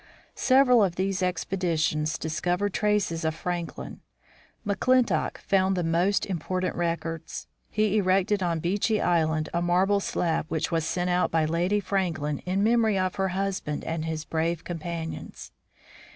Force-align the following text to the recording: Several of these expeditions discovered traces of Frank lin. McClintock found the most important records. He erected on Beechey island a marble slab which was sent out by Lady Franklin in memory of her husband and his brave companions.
Several 0.33 0.83
of 0.83 0.95
these 0.95 1.21
expeditions 1.21 2.17
discovered 2.17 2.73
traces 2.73 3.23
of 3.23 3.35
Frank 3.35 3.77
lin. 3.77 4.01
McClintock 4.65 5.37
found 5.37 5.77
the 5.77 5.83
most 5.83 6.25
important 6.25 6.75
records. 6.75 7.45
He 7.69 7.97
erected 7.99 8.41
on 8.41 8.61
Beechey 8.61 8.99
island 8.99 9.49
a 9.53 9.61
marble 9.61 9.99
slab 9.99 10.47
which 10.47 10.71
was 10.71 10.85
sent 10.87 11.11
out 11.11 11.29
by 11.29 11.45
Lady 11.45 11.79
Franklin 11.79 12.39
in 12.47 12.63
memory 12.63 12.97
of 12.97 13.17
her 13.17 13.27
husband 13.29 13.83
and 13.83 14.03
his 14.05 14.25
brave 14.25 14.63
companions. 14.63 15.51